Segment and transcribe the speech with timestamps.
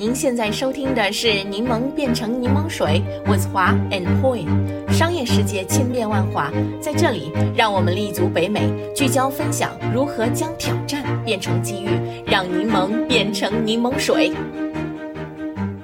[0.00, 4.46] 您现在收听的是《柠檬变成柠檬水》，with 华 and Poi。
[4.92, 11.88] 商业世界千变万化，在这里，让我们立足北美，聚焦分享如何将挑战变成机遇，
[12.24, 14.28] 让柠檬变成柠檬水。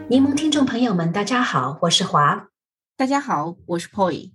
[0.07, 2.51] 柠檬听众朋友们，大家好，我是华。
[2.97, 4.31] 大家好，我是 Poi。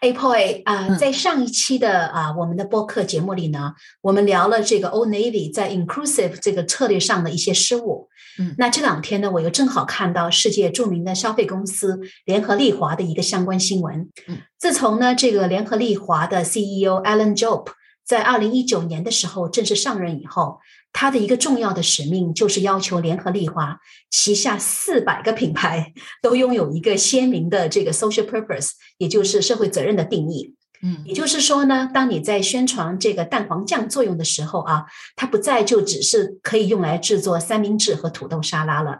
[0.00, 8.08] 哎，Poi 啊，在上一期的啊我们的播客节目里呢，我们聊了这个 Old Navy 在 inclusive 这个策略上的一些失误。
[8.38, 14.10] 嗯，那这两天呢，我又正好看到世界著名的消费公司联合利华的一个相关新闻。
[14.26, 17.72] 嗯，自从呢这个联合利华的 CEO Alan Jope
[18.04, 20.58] 在二零一九年的时候正式上任以后。
[20.96, 23.80] 他的一个重要的使命就是要求联合利华
[24.12, 30.54] 旗下四百个品牌 都拥有一个鲜明的这个 social purpose，也就是社会责任的定义。
[30.86, 34.84] 嗯，也就是说呢，当你在宣传这个蛋黄酱作用的时候啊，
[35.16, 38.98] 它不再就只是可以用来制作三明治和土豆沙拉了，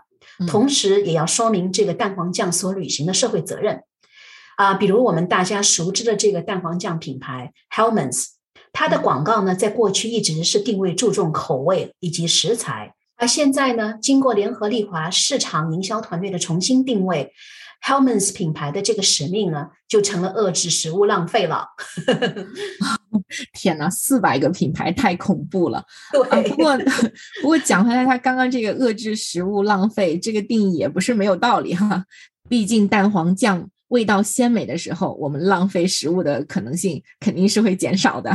[0.48, 3.82] 同时也要说明这个蛋黄酱所履行的社会责任。
[4.56, 8.28] 啊，比如我们大家熟知的这个蛋黄酱品牌 Hellmann's。
[8.72, 17.32] 它的广告呢，在过去一直是定位注重口味以及食材，而现在呢，经过联合利华市场营销团队的重新定位
[17.84, 21.66] ，Hellmann's 品牌的这个使命呢，就成了遏制食物浪费了。
[23.52, 25.84] 天哪，四百个品牌太恐怖了。
[26.12, 26.76] 对，不过
[27.42, 32.04] 不过讲回来，他刚刚这个遏制食物浪费这个定义也不是没有道理哈。
[32.48, 38.32] 毕竟蛋黄酱味道鲜美的时候，我们浪费食物的可能性肯定是会减少的。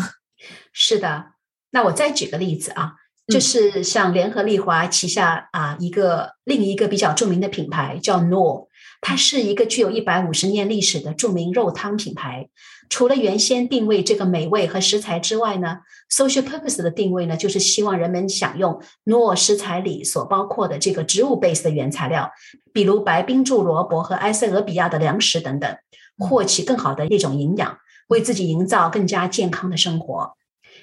[0.72, 1.26] 是的，
[1.72, 2.94] 那我再举个例子啊，
[3.28, 8.68] 就是像联合利华旗下啊一个另一个比较著名的品牌叫 Knorr，
[9.02, 12.50] 它是一个具有一百五十年历史的著名肉汤品牌。
[12.90, 15.78] 除了原先定位这个美味和食材之外呢
[16.12, 22.32] ，social purpose 的定位呢，就是希望人们享用 Knorr 食材里所包括的这个植物 base 的原材料，
[22.74, 25.78] 比如白冰柱萝卜和埃塞俄比亚的粮食等等，
[26.18, 27.78] 获取更好的一种营养。
[28.10, 30.34] 为自己营造更加健康的生活，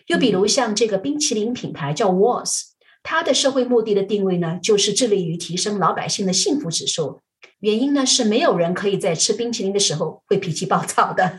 [0.06, 2.60] 又比如像这个冰淇淋品牌叫 Wars，
[3.02, 7.22] 它的社会目的的定位呢，就是致力于提升老百姓的幸福指数。
[7.60, 11.38] 原因呢是没有人可以在吃冰淇淋的时候会脾气暴躁的。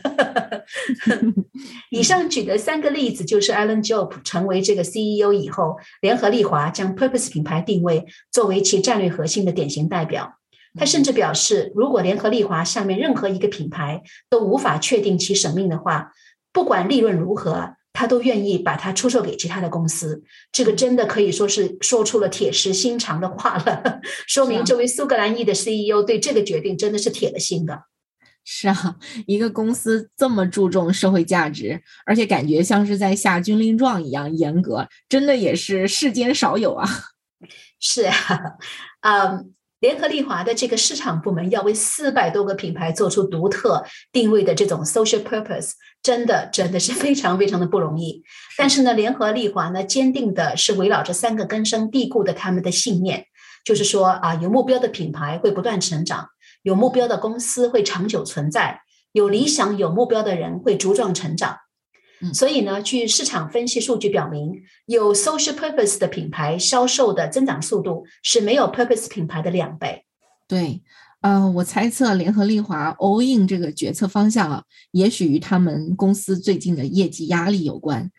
[1.90, 10.34] 以上举的三个例子，就是 Alan Job 成为这个 CEO 以后，联合利华将 Purpose 品牌定位作为其战略核心的典型代表。
[10.78, 16.12] 他甚至表示，如果联合利华下面任何一个品牌都无法确定其使命的话，
[16.52, 20.22] 不管利润如何，他都愿意把它出售给其他的公司。
[20.52, 27.82] 这个真的可以说是说出了铁石心肠的话了， 说明这位苏格兰裔的 CEO 对这个决定真的是铁了心的。
[28.44, 28.94] 是啊，
[29.26, 36.88] 一个公司这么注重社会价值，而且感觉像是在下军令状一样严格，真的也是世间少有啊。
[37.80, 38.14] 是啊，
[39.02, 39.52] 嗯。
[39.80, 45.72] 联合利华的这个市场部门要为四百多个品牌做出独特定位的这种 social purpose，
[46.02, 48.24] 真的真的是非常非常的不容易。
[48.56, 53.26] 但是呢，联合利华呢，坚定的是围绕着三个根深蒂固的他们的信念，
[53.64, 56.28] 就是说啊，有目标的品牌会不断成长，
[56.62, 58.80] 有目标的公司会长久存在，
[59.12, 61.56] 有理想有目标的人会茁壮成长。
[62.34, 70.04] 所以呢，据市场分析数据表明，有 social purpose 的品牌销售的增长速度是没有 purpose 品牌的两倍。
[70.46, 70.82] 对，
[71.20, 78.10] 呃，我猜测联合利华 all in 这个决策方向啊，也许与他们公司最近的业绩压力有关。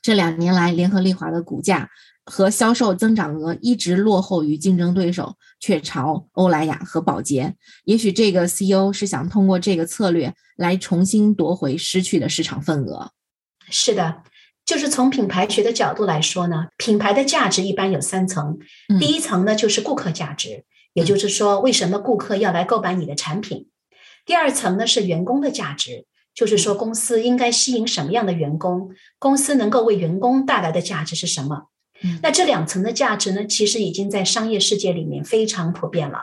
[0.00, 1.90] 这两年来，联合利华的股价
[2.24, 7.54] 和销售增长额一直落后于竞争对手雀巢、欧莱雅和宝洁。
[7.84, 13.10] 也许这个 CEO 是想通过这个策略来重新夺回失去的市场份额。
[13.70, 14.22] 是的，
[14.64, 18.58] 就是从品牌学的角度来说呢，品牌的价值一般有三层。
[19.00, 23.68] 第一层呢，就是顾客价值，也就是说，为什么顾客要来购买你的产品。
[24.26, 31.68] 第二层呢，是员工的价值，就是说公司应该吸引什么样的员工，公司能够为员工带来的价值是什么。
[32.22, 36.18] 那这两层的价值呢，其实已经在商业世界里面非常普遍了。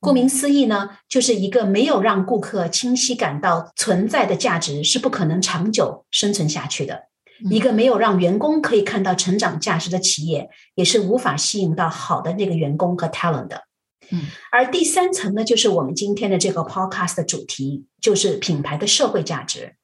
[0.00, 7.04] 顾名思义呢，就是一个没有让顾客清晰感到存在的价值，是不可能长久生存下去的。
[7.50, 13.62] 一个没有让员工可以看到成长价值的企业，也是无法吸引到好的那个员工和 talent 的。
[14.10, 19.74] 嗯，而第三层呢，就是我们今天的这个 podcast 的主题，就是品牌的社会价值。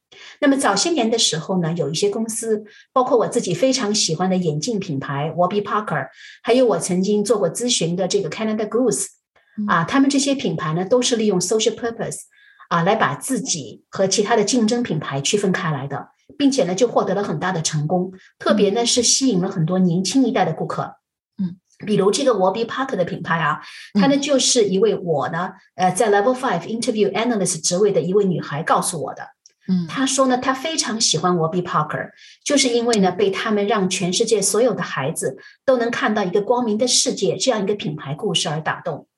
[0.41, 6.09] 那么早些年的时候呢，有一些公司，包括我自己非常喜欢的眼镜品牌 Warby Parker，
[6.43, 9.07] 还有我曾经做过咨询的这个 Canada Goose。
[9.67, 12.21] 啊，他们这些品牌呢，都是利用 social purpose
[12.69, 18.13] 啊，来把自己和其他的竞争品牌区分开来的，并且呢，就获得了很大的成功。
[18.39, 20.97] 特别呢，是吸引了很多年轻一代的顾客。
[21.39, 21.57] 嗯，
[21.87, 23.61] 比如这个 Warby Parker 的品牌啊，
[23.95, 29.29] 它呢就是一位我呢，呃，在 Level Five Interview Analyst 职位的一位女孩告诉我的。
[29.69, 32.11] 嗯，她说呢，她非常喜欢 Warby Parker，
[32.45, 39.09] 就是因为呢，被他们让全世界所有的孩子都能看到一个光明的世界这样一个品牌故事而打动。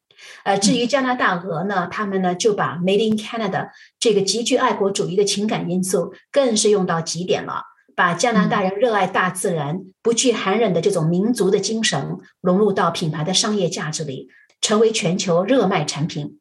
[0.45, 7.63] 呃，至于加拿大鹅呢，他们呢就把 Made in Canada 这个极具爱国主义的情感因素更是用到极点了。
[7.95, 14.29] 把加拿大人热爱大自然、不惧寒冷的这种民族的精神融入到品牌的商业价值里，
[14.61, 16.39] 成为全球热卖产品。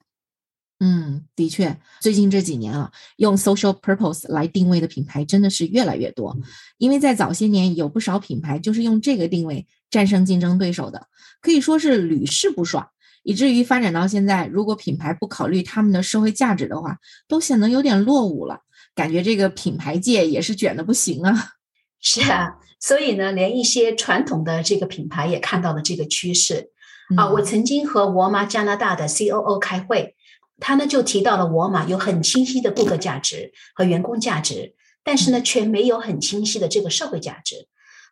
[0.80, 6.38] 嗯，的确，最近这几年啊，用 social purpose 来定位的品牌真的是越来越多。
[6.78, 11.07] 因为在早些年，有不少品牌就是用这个定位战胜竞争对手的，
[11.42, 12.88] 可以说是屡试不爽。
[13.27, 16.97] 以至于发展到现在，如果品牌不考虑他们的社会价值的话，
[17.27, 18.62] 都显得有点落伍了。
[18.95, 21.50] 感觉这个品牌界也是卷的不行啊！
[22.00, 26.71] 是啊，所以呢，连一些传统的这个品牌也看到了这个趋势
[27.18, 27.29] 啊。
[27.31, 30.15] 我曾经和沃尔玛加拿大的 COO 开会，
[30.62, 34.73] 他呢就提到了沃尔玛有很清晰的顾客价值和员工价值，
[35.03, 37.68] 但是呢却没有很清晰的这个社会价值。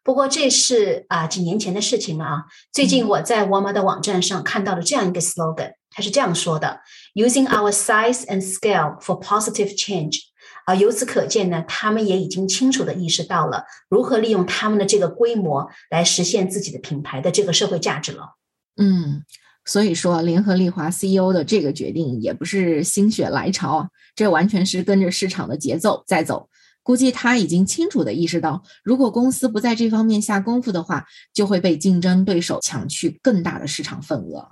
[0.05, 2.43] 不过这是啊几年前的事情了啊。
[2.71, 6.81] 最近我在沃尔玛的网站上看到了这样一个 slogan，它是这样说的
[7.15, 10.19] ：“Using our size and scale for positive change。”
[10.65, 18.35] 啊，由此可见呢，他们也已经清楚的意识到了如何利用他们的这个规模来实现自己的品牌的这个社会价值了。
[18.77, 19.23] 嗯，
[19.65, 26.47] 所以说联合利华 CEO 的这个决定也不是心血来潮啊，这完全是跟着市场的节奏在走。
[26.85, 34.49] 估计他已经清楚的意识到，如果公司不在这方面下功夫的话，就会被竞争对手抢去更大的市场份额。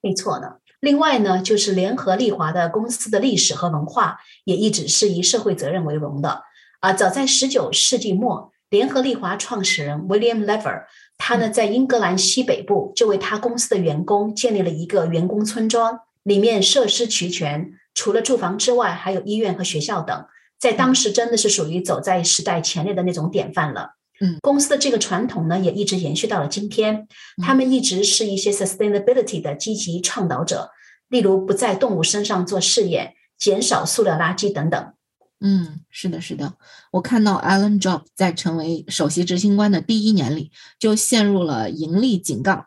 [0.00, 0.46] 没错呢。
[0.80, 6.44] 另外呢，就是联合利华的公司的历史和文化也一直是以社会责任为荣的
[6.80, 6.94] 啊。
[6.94, 10.84] 早在十九世纪末，联合利华创始人 William Lever，
[11.18, 20.26] 他呢在英格兰西北部就为他公司的员工建立了一个员工村庄，里面设施齐全，除了住房之外，还有医院和学校等，
[20.58, 23.96] 在当时真的是属于走在时代前列的那种典范了。
[24.20, 27.06] 嗯，公司的这个传统呢，也一直延续到了今天。
[27.42, 30.70] 他们一直是一些 sustainability 的积极倡导者，
[31.08, 34.92] 例如不在动物身上做试验、减少塑料垃圾等等。
[35.40, 36.54] 嗯，是的，是的。
[36.92, 42.64] 我看到 Alan Job 在成为首席执行官的第一年里，就陷入了盈利警告。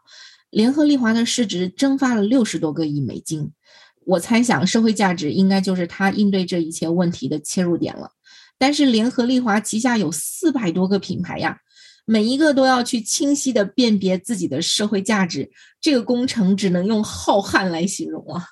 [0.52, 3.54] 联合利华的市值蒸发了六十多个亿美金。
[4.10, 8.12] 我猜想，社会价值应该就是他应对这一切问题的切入点了。
[8.58, 11.60] 但是联合利华旗下有四百多个品牌呀，
[12.06, 18.44] 每一个都要去清晰的辨别自己的社会价值，这个工程只能用浩瀚来形容啊。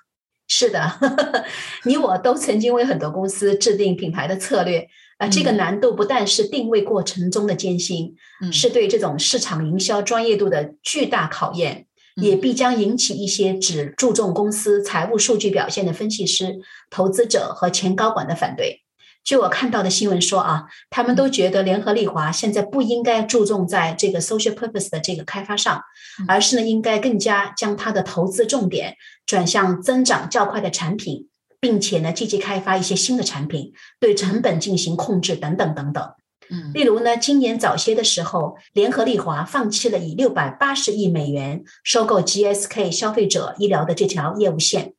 [0.47, 0.97] 是的，
[1.83, 4.87] 你我都曾经为很多公司制定品牌的策略
[5.17, 8.15] 啊，这个难度不但是定位过程中的艰辛，
[8.51, 11.86] 是对这种市场营销专业度的巨大考验，
[12.21, 16.59] 也必将引起一些只注重公司财务数据表现的分析师、
[16.89, 18.83] 投资者和前高管的反对。
[19.23, 25.83] 据我看到的新闻说啊，他们都觉得联合利华现在不应该注重在这个 social purpose 的这个开发上，
[26.27, 31.27] 而是呢应该更加将它的投资重点转向增长较快的产品，
[31.59, 36.13] 并且呢积极开发一些新的产品，对成本进行控制等等等等。
[36.49, 44.93] 嗯，例如呢，今年早些的时候，联合利华放弃了以六百八十亿美元收购 GSK 消费者医疗的这条业务线。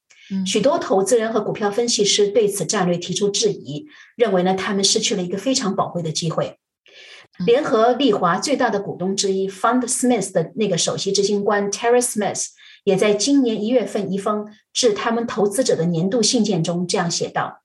[0.46, 6.58] 许多投资人和股票分析师对此战略提出质疑，认为呢他们失去了一个非常宝贵的机会。
[7.46, 12.46] 联合利华最大的股东之一 Fund Smith 的那个首席执行官 Terry Smith
[12.84, 17.62] 也在今年一月份一封致他们投资者的年度信件中这样写道：“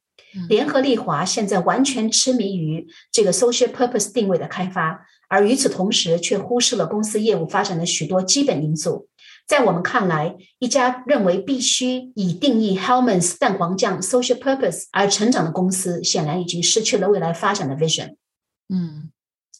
[0.49, 9.07] 联合利华现在完全痴迷于这个 social purpose 定位的开发，而与此同时却忽视了公司业务发展的许多基本因素。”
[9.45, 18.15] 在我们看来，一家认为必须以定义 Hellman's 蛋黄酱 social purpose 而成长的公司，显然已经失去了未来发展的 vision。
[18.69, 19.11] 嗯，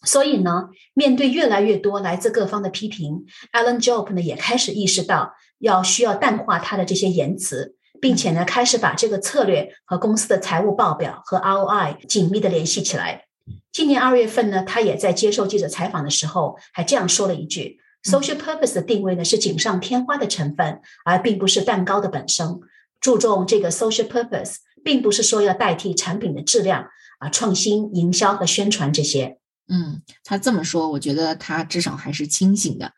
[0.05, 13.27] 所以呢，面对越来越多来自各方的批评，Alan Job 呢也开始意识到要需要淡化他的这些言辞，并且呢开始把这个策略和公司的财务报表和 ROI 紧密的联系起来。
[13.71, 17.79] 今年二月份呢，他也在接受记者采访的时候还这样说了一句。
[18.03, 22.59] Social purpose 的定位呢是锦上添花的成分，而并不是蛋糕的本身。
[22.99, 29.37] 注重这个 social purpose，并不是说要代替产品的质量啊、创新、营销和宣传这些。
[29.69, 32.91] 嗯，他这么说，我觉得他至少还是清醒的。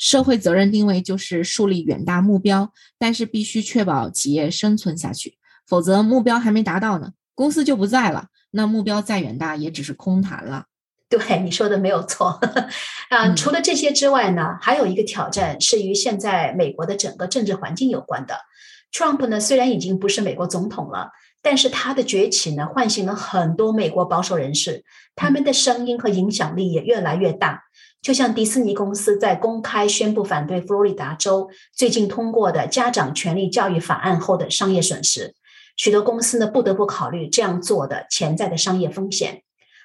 [0.00, 10.64] 社会责任定位就是树立远大目标，但是必须确保企业生存下去，否则目标还没达到呢，公司就不在了，那目标再远大也只是空谈了。
[11.10, 12.40] 对你说的没有错，
[13.10, 18.38] 啊，除了这些之外呢，还有一个挑战是与现在美国的整个政治环境有关的。
[18.92, 21.10] Trump 呢，虽然已经不是美国总统了，
[21.42, 24.82] 但是他的崛起呢，唤醒了很多美国保守人士，
[25.14, 27.64] 他们的声音和影响力也越来越大。
[28.02, 35.34] 就像迪士尼公司在公开宣布反对佛罗里达州最近通过的家长权利教育法案后的商业损失，
[35.76, 39.42] 许多公司呢不得不考虑这样做的潜在的商业风险。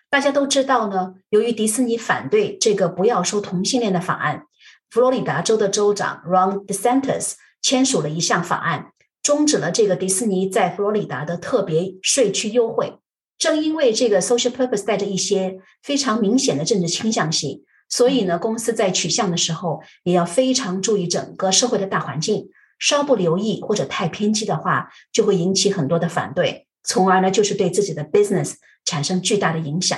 [0.09, 4.43] 大家都知道呢，由于迪士尼反对这个不要收同性恋的法案，
[4.89, 8.91] 佛罗里达州的州长 Ron DeSantis 签署了一项法案，
[9.21, 12.93] 终止了这个迪士尼在佛罗里达的特别税区优惠。
[13.37, 17.65] 正因为这个 social purpose 带着一些非常明显的政治倾向性。
[17.87, 22.49] 所以呢，公司在取向的时候也要非常注意整个社会的大环境，
[22.79, 29.97] 稍不留意或者太偏激的话，就会引起很多的反对，从而呢就是对自己的 business 产生巨大的影响。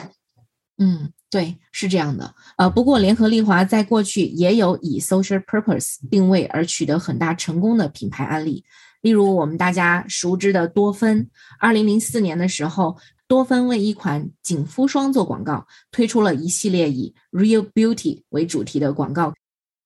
[0.77, 2.35] 嗯，对，是这样的。
[2.57, 8.63] 呃，不过联合利华在过去也有以 social purpose 定位而取得很大成功的品牌案例，
[9.01, 11.29] 例如我们大家熟知的多芬，
[11.59, 12.97] 二零零四年的时候。
[13.27, 19.33] 多芬为一款紧肤霜做广告，推出了一系列以 Real Beauty 为主题的广告。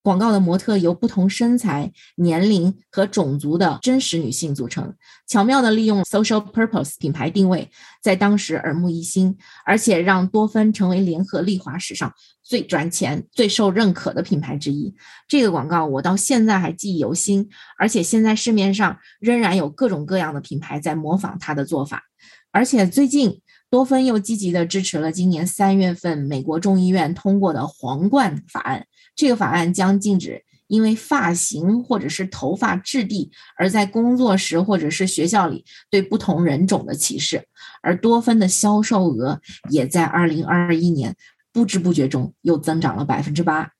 [0.04, 4.96] 广告的模特由不同身材、年龄和种族的真实女性组成，
[5.28, 7.70] 巧妙地利用 social purpose 品牌定位，
[8.02, 14.96] 在当时耳目一新，而且让多芬成为联合利华史上最赚钱、最受认可的品牌之一。
[15.28, 22.04] 这个广告我到现在还记忆犹新，而且现在市面上仍然有各种各样的品牌在模仿它的做法。
[22.52, 28.86] 而且最近，多芬又积极地支持了今年三月份美国众议院通过的皇冠法案。
[29.16, 37.46] 这个法案将禁止因为发型或者是头发质地而在工作时或者是学校里对不同人种的歧视。
[37.82, 39.40] 而多芬的销售额
[39.70, 41.16] 也在二零二一年
[41.54, 43.72] 不知不觉中又增长了百分之八。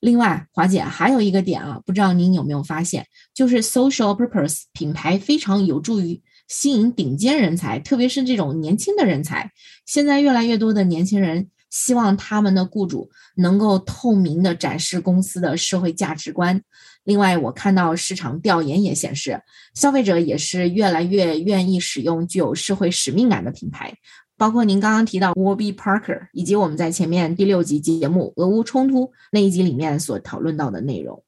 [0.00, 6.22] 另外，华姐还有一个点啊，不知道您有没有发现，就是 social purpose 品牌非常有助于。
[6.50, 9.52] 吸引顶尖人才，特别是这种年轻的人才。
[9.86, 16.60] 现在越来越多的年轻人希望他们的雇主能够透明的展示公司的社会价值观。
[17.04, 19.40] 另外，我看到市场调研也显示，
[19.74, 23.94] 消费者也是越来越愿意使用具有社会使命感的品牌。
[24.36, 31.22] 包括您刚刚提到 Warby Parker，以及我们在前面第六集节目俄乌冲突那一集里面所讨论到的内容。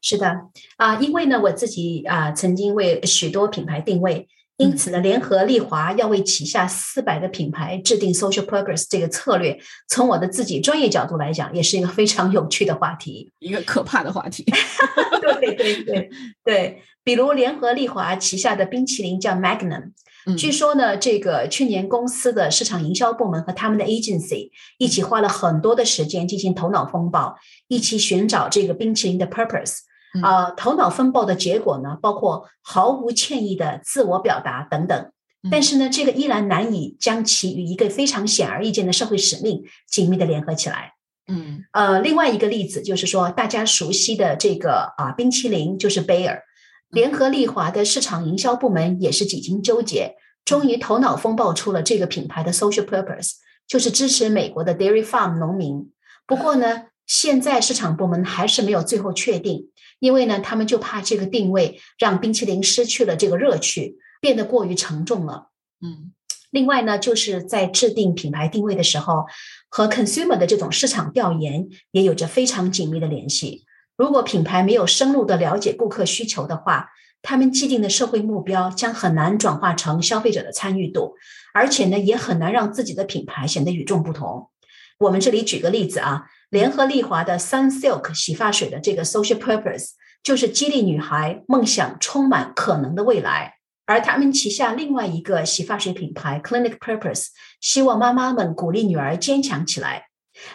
[0.00, 0.34] 是的，
[0.78, 4.26] 啊，因为呢，我自己啊曾经为许多品牌定位。
[4.58, 9.56] 因此呢，联合利华要为旗下四百个品牌制定 social progress 这个策略，
[9.88, 14.44] 从我的自己专业角度来讲，也是一个非常有趣的话题，一个可怕的话题。
[15.40, 16.10] 对对对
[16.44, 19.92] 对，比如联合利华旗下的冰淇淋叫 Magnum，
[20.36, 27.36] 据说呢，这个去年公司的市场营销部门和他们的 agency 一起花了很多的时间进行头脑风暴，
[27.68, 29.78] 一起寻找这个冰淇淋的 purpose。
[30.22, 35.12] 啊，头脑风暴的结果呢，包括毫无歉意的自我表达等等。
[35.50, 40.94] 但是呢，这个依然难以将其与一个非常显而易见的社会使命紧密的联合起来。
[41.28, 46.42] 嗯，呃，另外一个例子就是说，大家熟悉的这个啊，冰淇淋就是贝尔。
[46.90, 53.32] 联合利华的市场营销部门也是几经纠结，终于头脑风暴出了这个品牌的 social purpose，
[53.66, 55.92] 就是支持美国的 dairy farm 农民。
[56.26, 59.68] 不过呢，现在市场部门还是没有最后确定。
[59.98, 65.50] 因为呢，他们就怕这个定位让冰淇淋失去了这个乐趣，变得过于沉重了。
[65.80, 66.12] 嗯，
[66.50, 69.26] 另外呢，就是在制定品牌定位的时候，
[69.68, 73.64] 和 consumer 的这种市场调研也有着非常紧密的联系。
[73.96, 76.90] 如果品牌没有深入的了解顾客需求的话，
[77.20, 81.16] 他们既定的社会目标将很难转化成消费者的参与度，
[81.52, 84.50] 而且呢，也很难让自己的品牌显得与众不同。
[84.98, 86.26] 我们这里举个例子啊。
[86.50, 89.90] 联合利华的 Sun Silk 洗发水的这个 social purpose
[90.22, 97.26] 就是激励女孩梦想充满可能的未来，而他们旗下另外一个洗发水品牌 Clinic Purpose
[97.60, 100.06] 希望妈妈们鼓励女儿坚强起来。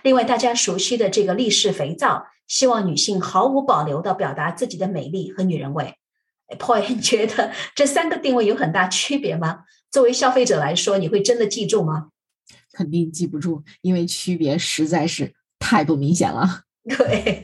[0.01, 5.93] 另外，大家熟悉的这个力士肥皂，希望女性毫无保留地表达自己的美丽和女人味。
[6.57, 9.65] Paul，你觉得这三个定位有很大区别吗？
[9.91, 12.07] 作为消费者来说，你会真的记住吗？
[12.74, 15.34] 肯定记不住，因为区别实在是。
[15.65, 16.63] 太不明显了。
[16.86, 17.42] 对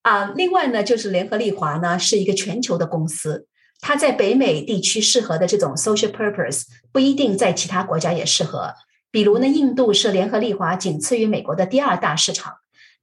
[0.00, 3.46] 啊，另外呢，就是联合利华呢是一个全球的公司，
[3.78, 8.72] 它在北美地区适合的这种 social purpose 不一定在其他国家也适合。
[9.10, 12.54] 比如呢，印度是联合利华仅次于美国的第二大市场。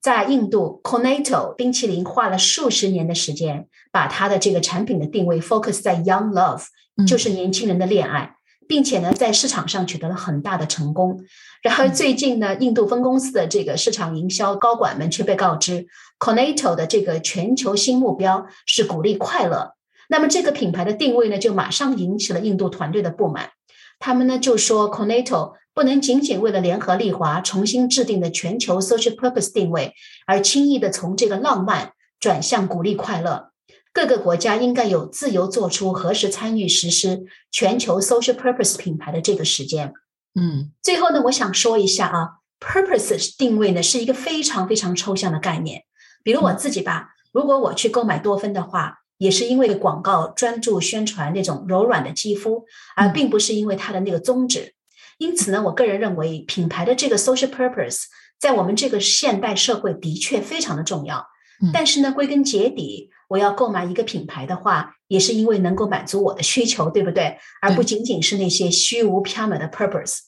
[0.02, 6.64] 在印度，Cornetto 冰淇淋花了数十年的时间，把它的这个产品的定位 focus 在 young love，
[7.06, 8.34] 就是年轻人的恋爱。
[8.70, 11.26] 并且呢，在市场上取得了很大的成功。
[11.64, 15.88] 然而最近呢，印度分公司的这个市场营销高管们却被告知
[16.20, 19.74] ，Cornetto 的这个全球新目标是鼓励快乐。
[20.08, 23.50] 那么这个品牌的定位呢，就马上引起了印度团队的不满。
[23.98, 29.96] 他们呢就说，Cornetto 不能仅仅为了联合利华重新制定的全球 social purpose 定位，
[30.28, 33.50] 而轻易的从这个浪漫转向鼓励快乐。
[33.92, 39.94] 各个国家应该有自由做出何时参与实施全球 social purpose 品牌的这个时间。
[40.40, 42.30] 嗯，最后呢，我想说一下啊
[42.60, 45.84] ，purpose 定位呢是一个非常非常抽象的概念。
[46.24, 52.66] 比如我自己吧，如果我去购买多芬的话，也是因为广告专注宣传那种柔软的肌肤，
[52.96, 54.76] 而并不是因为它的那个宗旨。
[55.18, 58.04] 因此呢，我个人认为品牌的这个 social purpose
[58.40, 61.26] 在我们这个现代社会的确非常的重要。
[61.74, 63.10] 但是呢，归根结底。
[63.30, 67.38] 我要购买一个品牌的话，也是因为能够满足我的需求，对不对？
[67.62, 70.22] 而不仅仅是那些虚无缥缈的 purpose。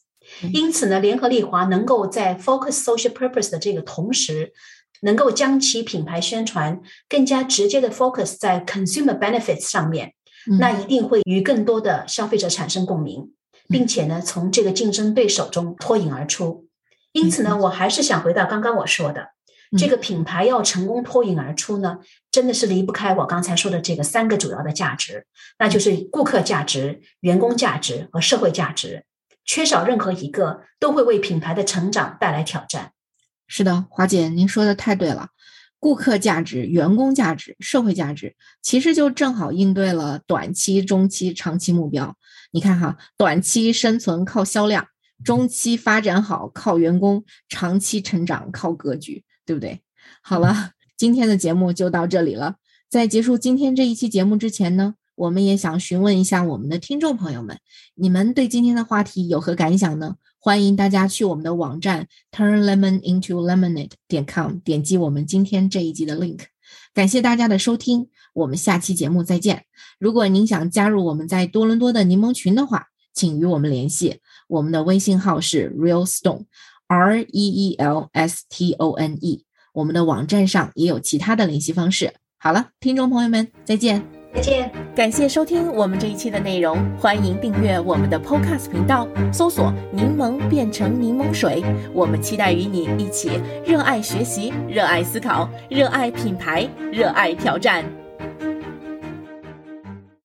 [0.54, 4.54] 因此呢，联合利华能够在 focus social purpose 的这个同时，
[5.02, 10.14] 能够将其品牌宣传更加直接的 focus 在 consumer benefits 上面，
[10.60, 13.32] 那一定会与更多的消费者产生共鸣，
[13.68, 16.68] 并且呢，从这个竞争对手中脱颖而出。
[17.14, 19.31] 因此呢，我还是想回到刚刚我说的。
[19.78, 22.00] 这个品牌要成功脱颖而出呢，
[22.30, 25.25] 真的是离不开我刚才说的这个三个主要的价值，
[25.60, 29.06] 那就是顾客价值、员工价值和社会价值。
[29.44, 32.92] 缺少任何一个，都会为品牌的成长带来挑战。
[33.48, 35.30] 是的，华姐，您说的太对了。
[35.80, 42.16] 顾客价值、员工价值、社会价值，其实就正好应对了短期、中期、长期目标。
[42.51, 44.86] 你看哈，短期生存靠销量，
[45.24, 49.24] 中期发展好靠员工，长期成长靠格局。
[49.51, 49.81] 对不对？
[50.22, 52.55] 好了，今天的节目就到这里了。
[52.89, 57.60] 在结束今天这一期节目之前呢，我们也想询问一下我们的听众朋友们，
[57.96, 60.15] 你们对今天的话题有何感想呢？
[60.39, 66.39] 欢迎大家去我们的网站 turnlemonintolemonade 点 com 点击我们今天这一集的 link。
[66.93, 69.65] 感谢大家的收听，我们下期节目再见。
[70.00, 76.46] 如果您想加入我们在多伦多的柠檬群的话，请与我们联系，我们的微信号是 realstone。
[76.92, 82.16] R E E L S T O N E，我们的网站上也有其他的联系方式。
[82.38, 84.04] 好了，听众朋友们，再见，
[84.36, 91.64] 再见，感谢收听我们这一期的内容，欢迎订阅我们的 Podcast 频道，搜索“柠檬变成柠檬水”。
[91.96, 97.86] 我们期待与你一起热爱学习，热爱思考，热爱品牌，热爱挑战。